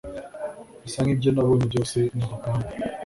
bisa 0.83 0.99
nkibyo 1.03 1.29
nabonye 1.31 1.65
byose 1.71 1.97
ni 2.15 2.23
urugamba 2.25 2.67